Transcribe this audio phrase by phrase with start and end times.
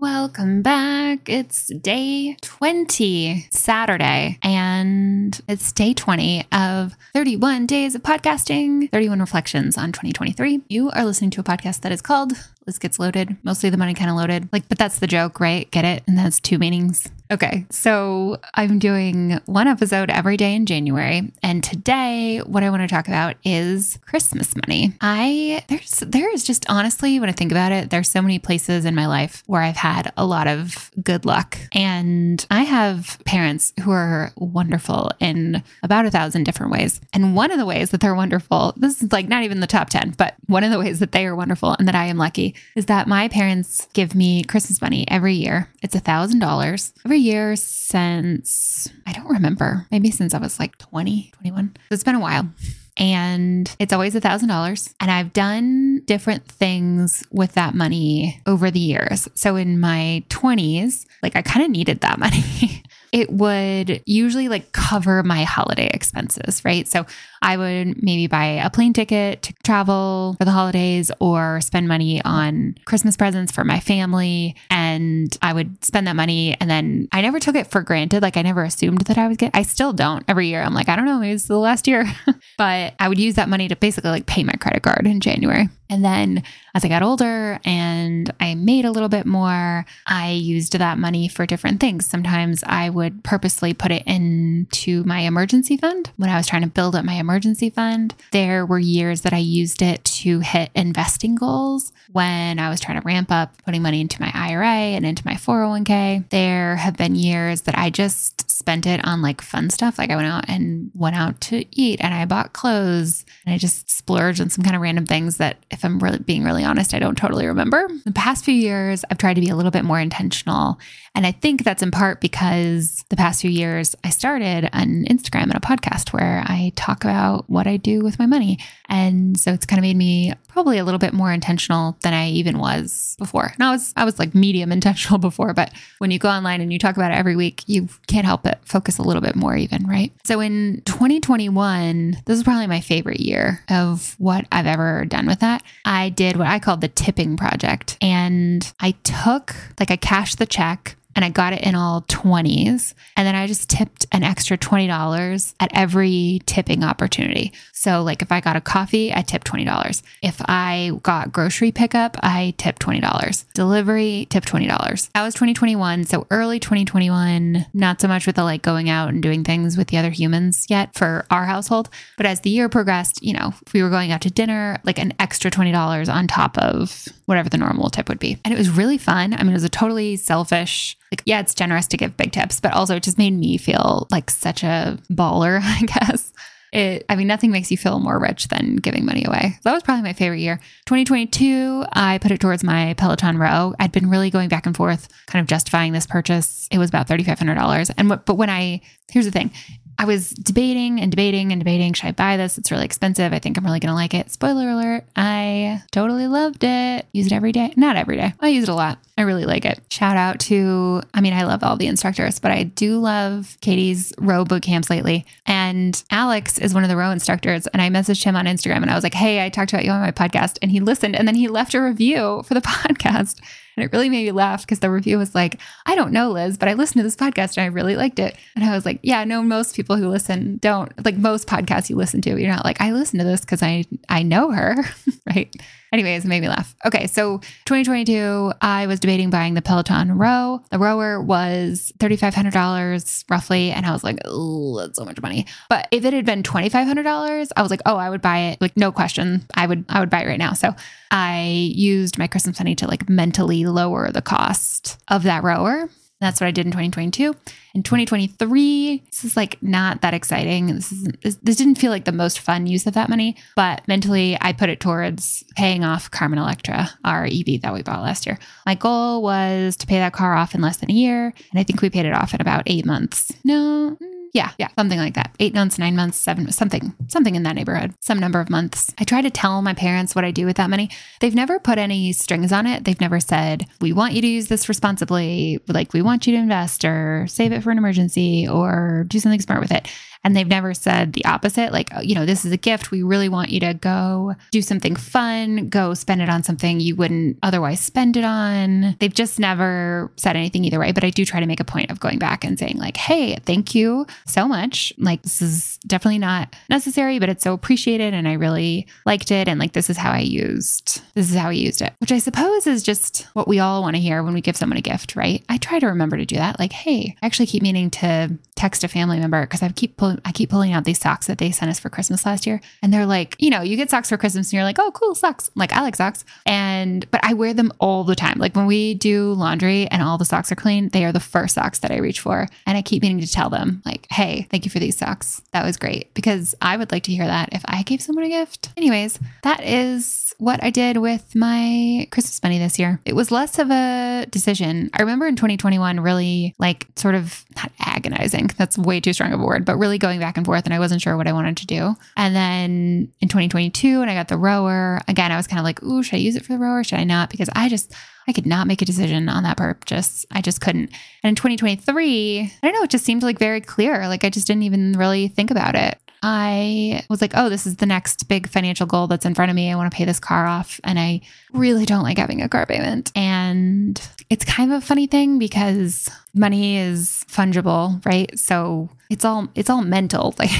[0.00, 1.28] Welcome back.
[1.28, 9.78] It's day 20, Saturday, and it's day 20 of 31 days of podcasting, 31 reflections
[9.78, 10.62] on 2023.
[10.68, 12.32] You are listening to a podcast that is called
[12.66, 14.48] Liz Gets Loaded, mostly the money kind of loaded.
[14.52, 15.70] Like, but that's the joke, right?
[15.70, 16.02] Get it?
[16.08, 17.08] And that's two meanings.
[17.34, 22.82] Okay, so I'm doing one episode every day in January, and today what I want
[22.82, 24.92] to talk about is Christmas money.
[25.00, 28.84] I there's there is just honestly when I think about it, there's so many places
[28.84, 33.72] in my life where I've had a lot of good luck, and I have parents
[33.82, 37.00] who are wonderful in about a thousand different ways.
[37.12, 39.90] And one of the ways that they're wonderful, this is like not even the top
[39.90, 42.54] ten, but one of the ways that they are wonderful and that I am lucky
[42.76, 45.68] is that my parents give me Christmas money every year.
[45.82, 50.78] It's a thousand dollars every year since I don't remember, maybe since I was like
[50.78, 51.74] 20, 21.
[51.90, 52.48] It's been a while.
[52.96, 54.94] And it's always a thousand dollars.
[55.00, 59.28] And I've done different things with that money over the years.
[59.34, 62.82] So in my 20s, like I kind of needed that money.
[63.14, 66.88] it would usually like cover my holiday expenses, right?
[66.88, 67.06] So
[67.40, 72.20] I would maybe buy a plane ticket to travel for the holidays or spend money
[72.24, 74.56] on Christmas presents for my family.
[74.68, 76.56] And I would spend that money.
[76.60, 78.20] And then I never took it for granted.
[78.20, 80.62] Like I never assumed that I would get, I still don't every year.
[80.62, 82.12] I'm like, I don't know, maybe it's the last year.
[82.58, 85.68] but I would use that money to basically like pay my credit card in January.
[85.90, 86.42] And then
[86.74, 91.28] as I got older and I made a little bit more, I used that money
[91.28, 92.06] for different things.
[92.06, 96.68] Sometimes I would purposely put it into my emergency fund when I was trying to
[96.68, 98.14] build up my emergency fund.
[98.32, 102.98] There were years that I used it to hit investing goals when I was trying
[102.98, 106.30] to ramp up putting money into my IRA and into my 401k.
[106.30, 109.98] There have been years that I just spent it on like fun stuff.
[109.98, 113.58] Like I went out and went out to eat and I bought clothes and I
[113.58, 116.94] just splurged on some kind of random things that if I'm really being really honest,
[116.94, 117.86] I don't totally remember.
[118.06, 120.78] The past few years, I've tried to be a little bit more intentional.
[121.14, 125.44] And I think that's in part because the past few years, I started an Instagram
[125.44, 128.58] and a podcast where I talk about what I do with my money.
[128.88, 130.13] And so it's kind of made me
[130.48, 133.52] probably a little bit more intentional than I even was before.
[133.54, 136.72] And I was I was like medium intentional before, but when you go online and
[136.72, 139.56] you talk about it every week, you can't help but focus a little bit more
[139.56, 140.12] even, right?
[140.24, 145.40] So in 2021, this is probably my favorite year of what I've ever done with
[145.40, 145.62] that.
[145.84, 150.46] I did what I called the tipping project and I took like I cashed the
[150.46, 152.94] check and I got it in all 20s.
[153.16, 157.52] And then I just tipped an extra $20 at every tipping opportunity.
[157.72, 160.02] So, like if I got a coffee, I tipped $20.
[160.22, 163.44] If I got grocery pickup, I tipped $20.
[163.52, 164.68] Delivery, tipped $20.
[165.12, 166.04] That was 2021.
[166.04, 169.88] So, early 2021, not so much with the like going out and doing things with
[169.88, 171.90] the other humans yet for our household.
[172.16, 175.12] But as the year progressed, you know, we were going out to dinner, like an
[175.18, 178.38] extra $20 on top of whatever the normal tip would be.
[178.44, 179.34] And it was really fun.
[179.34, 182.58] I mean, it was a totally selfish, like, yeah, it's generous to give big tips,
[182.60, 186.32] but also it just made me feel like such a baller, I guess.
[186.72, 189.60] It, I mean, nothing makes you feel more rich than giving money away.
[189.62, 190.58] That was probably my favorite year.
[190.86, 193.74] 2022, I put it towards my Peloton row.
[193.78, 196.66] I'd been really going back and forth, kind of justifying this purchase.
[196.72, 197.94] It was about $3,500.
[197.96, 199.52] And what, but when I, here's the thing,
[199.98, 201.92] I was debating and debating and debating.
[201.92, 202.58] Should I buy this?
[202.58, 203.32] It's really expensive.
[203.32, 204.30] I think I'm really going to like it.
[204.30, 205.04] Spoiler alert.
[205.16, 207.06] I totally loved it.
[207.12, 207.72] Use it every day.
[207.76, 208.34] Not every day.
[208.40, 208.98] I use it a lot.
[209.16, 209.80] I really like it.
[209.90, 214.12] Shout out to, I mean, I love all the instructors, but I do love Katie's
[214.18, 215.24] row boot camps lately.
[215.46, 217.68] And Alex is one of the row instructors.
[217.68, 219.92] And I messaged him on Instagram and I was like, hey, I talked about you
[219.92, 220.58] on my podcast.
[220.62, 223.40] And he listened and then he left a review for the podcast.
[223.76, 226.56] And it really made me laugh because the review was like, I don't know, Liz,
[226.58, 228.36] but I listened to this podcast and I really liked it.
[228.54, 231.96] And I was like, yeah, no, most people who listen don't like most podcasts you
[231.96, 232.38] listen to.
[232.38, 234.76] You're not like, I listen to this because I I know her,
[235.26, 235.54] right?
[235.94, 236.74] Anyways, it made me laugh.
[236.84, 240.60] Okay, so 2022, I was debating buying the Peloton row.
[240.70, 243.70] The rower was $3,500 roughly.
[243.70, 245.46] And I was like, that's so much money.
[245.68, 248.60] But if it had been $2,500, I was like, oh, I would buy it.
[248.60, 249.46] Like, no question.
[249.54, 250.54] I would, I would buy it right now.
[250.54, 250.74] So
[251.12, 255.88] I used my Christmas money to like mentally lower the cost of that rower.
[256.24, 257.36] That's what I did in 2022.
[257.74, 260.66] In 2023, this is like not that exciting.
[260.68, 263.86] This is this, this didn't feel like the most fun use of that money, but
[263.86, 268.26] mentally I put it towards paying off Carmen Electra, our EV that we bought last
[268.26, 268.38] year.
[268.64, 271.64] My goal was to pay that car off in less than a year, and I
[271.64, 273.32] think we paid it off in about 8 months.
[273.44, 273.98] No,
[274.34, 275.34] yeah, yeah, something like that.
[275.38, 278.92] Eight months, nine months, seven, something, something in that neighborhood, some number of months.
[278.98, 280.90] I try to tell my parents what I do with that money.
[281.20, 282.84] They've never put any strings on it.
[282.84, 285.60] They've never said, we want you to use this responsibly.
[285.68, 289.40] Like, we want you to invest or save it for an emergency or do something
[289.40, 289.88] smart with it.
[290.24, 292.90] And they've never said the opposite, like, oh, you know, this is a gift.
[292.90, 296.96] We really want you to go do something fun, go spend it on something you
[296.96, 298.96] wouldn't otherwise spend it on.
[299.00, 300.92] They've just never said anything either way.
[300.92, 303.36] But I do try to make a point of going back and saying, like, hey,
[303.44, 304.92] thank you so much.
[304.98, 308.14] Like, this is definitely not necessary, but it's so appreciated.
[308.14, 309.46] And I really liked it.
[309.46, 312.18] And like, this is how I used, this is how I used it, which I
[312.18, 315.16] suppose is just what we all want to hear when we give someone a gift,
[315.16, 315.44] right?
[315.48, 316.58] I try to remember to do that.
[316.58, 320.32] Like, hey, I actually keep meaning to text a family member because I keep I
[320.32, 323.06] keep pulling out these socks that they sent us for Christmas last year, and they're
[323.06, 325.50] like, you know, you get socks for Christmas, and you're like, oh, cool socks.
[325.54, 328.38] Like I like socks, and but I wear them all the time.
[328.38, 331.54] Like when we do laundry and all the socks are clean, they are the first
[331.54, 334.64] socks that I reach for, and I keep meaning to tell them like, hey, thank
[334.64, 335.42] you for these socks.
[335.52, 338.28] That was great because I would like to hear that if I gave someone a
[338.28, 338.70] gift.
[338.76, 343.00] Anyways, that is what I did with my Christmas money this year.
[343.04, 344.90] It was less of a decision.
[344.92, 348.50] I remember in 2021 really like sort of not agonizing.
[348.56, 350.78] That's way too strong of a word, but really going back and forth and I
[350.78, 351.96] wasn't sure what I wanted to do.
[352.14, 355.82] And then in 2022 when I got the rower, again I was kind of like,
[355.82, 356.84] "Ooh, should I use it for the rower?
[356.84, 357.94] Should I not?" Because I just
[358.28, 360.26] I could not make a decision on that purchase.
[360.30, 360.90] I just couldn't.
[361.22, 364.06] And in 2023, I don't know, it just seemed like very clear.
[364.06, 365.98] Like I just didn't even really think about it.
[366.26, 369.54] I was like, oh, this is the next big financial goal that's in front of
[369.54, 369.70] me.
[369.70, 370.80] I want to pay this car off.
[370.82, 371.20] And I
[371.52, 373.12] really don't like having a car payment.
[373.14, 374.00] And
[374.30, 378.38] it's kind of a funny thing because money is fungible, right?
[378.38, 380.34] So it's all it's all mental.
[380.44, 380.50] Like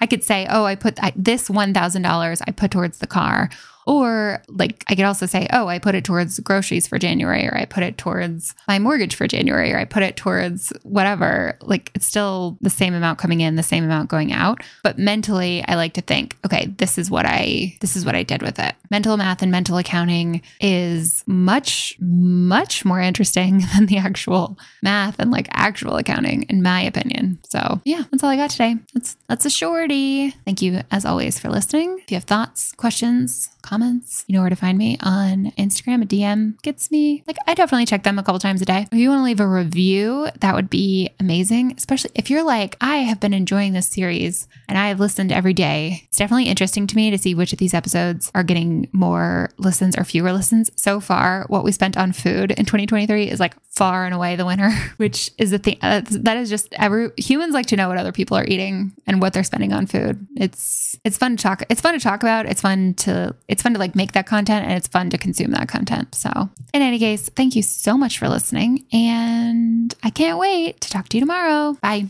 [0.00, 3.08] I could say, oh, I put I, this one thousand dollars I put towards the
[3.08, 3.50] car,
[3.86, 7.56] or like I could also say, oh, I put it towards groceries for January, or
[7.56, 11.58] I put it towards my mortgage for January, or I put it towards whatever.
[11.60, 14.62] Like it's still the same amount coming in, the same amount going out.
[14.82, 18.22] But mentally, I like to think, okay, this is what I this is what I
[18.22, 18.74] did with it.
[18.90, 25.30] Mental math and mental accounting is much, much more interesting than the actual math and
[25.30, 27.38] like actual accounting, in my opinion.
[27.48, 28.76] So yeah, that's all I got today.
[28.94, 30.30] That's that's a shorty.
[30.44, 31.98] Thank you as always for listening.
[32.02, 36.02] If you have thoughts, questions, comments, you know where to find me on Instagram.
[36.02, 38.86] A DM gets me like I definitely check them a couple times a day.
[38.92, 41.74] If you want to leave a review, that would be amazing.
[41.76, 45.54] Especially if you're like, I have been enjoying this series and I have listened every
[45.54, 46.02] day.
[46.08, 49.96] It's definitely interesting to me to see which of these episodes are getting more listens
[49.96, 50.70] or fewer listens.
[50.76, 54.46] So far, what we spent on food in 2023 is like far and away the
[54.46, 57.98] winner, which is the thing uh, that is just every humans like to know what
[57.98, 60.26] other people are eating and what they're spending on food.
[60.36, 61.62] It's it's fun to talk.
[61.68, 62.46] It's fun to talk about.
[62.46, 65.52] It's fun to it's fun to like make that content and it's fun to consume
[65.52, 66.12] that content.
[66.14, 70.90] So, in any case, thank you so much for listening and I can't wait to
[70.90, 71.78] talk to you tomorrow.
[71.80, 72.08] Bye.